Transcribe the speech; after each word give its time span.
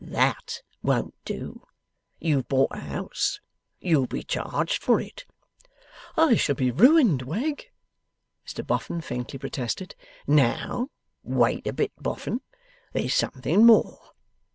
THAT 0.03 0.63
won't 0.81 1.13
do. 1.25 1.61
You've 2.19 2.47
bought 2.47 2.71
a 2.75 2.79
house. 2.79 3.39
You'll 3.79 4.07
be 4.07 4.23
charged 4.23 4.81
for 4.81 4.99
it.' 4.99 5.25
'I 6.17 6.37
shall 6.37 6.55
be 6.55 6.71
ruined, 6.71 7.21
Wegg!' 7.21 7.69
Mr 8.47 8.65
Boffin 8.65 9.01
faintly 9.01 9.37
protested. 9.37 9.93
'Now, 10.25 10.87
wait 11.21 11.67
a 11.67 11.73
bit, 11.73 11.91
Boffin; 12.01 12.41
there's 12.93 13.13
something 13.13 13.63
more. 13.63 14.13